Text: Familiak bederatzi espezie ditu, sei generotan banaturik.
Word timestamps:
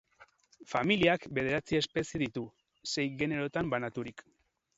Familiak 0.69 1.27
bederatzi 1.39 1.79
espezie 1.81 2.21
ditu, 2.23 2.45
sei 2.95 3.07
generotan 3.21 3.71
banaturik. 3.77 4.27